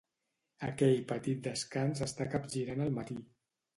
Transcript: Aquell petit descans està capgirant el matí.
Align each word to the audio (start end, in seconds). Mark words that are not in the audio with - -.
Aquell 0.67 1.03
petit 1.11 1.43
descans 1.49 2.01
està 2.07 2.27
capgirant 2.33 2.85
el 2.87 2.91
matí. 2.97 3.19